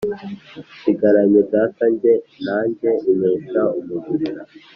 [0.61, 2.13] usigiranye data Jye
[2.45, 4.31] nanjye mpesha umugisha